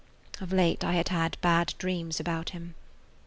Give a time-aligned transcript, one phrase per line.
[0.39, 2.73] Of late I had had bad dreams about him.